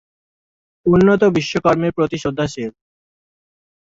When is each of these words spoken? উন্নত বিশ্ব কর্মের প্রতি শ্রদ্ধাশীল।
উন্নত 0.85 1.21
বিশ্ব 1.35 1.53
কর্মের 1.59 1.91
প্রতি 1.91 2.17
শ্রদ্ধাশীল। 2.17 2.71